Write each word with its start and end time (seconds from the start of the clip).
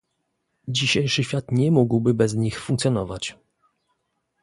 Dzisiejszy 0.67 1.23
świat 1.23 1.51
nie 1.51 1.71
mógłby 1.71 2.13
bez 2.13 2.33
nich 2.35 2.59
funkcjonować 2.61 3.37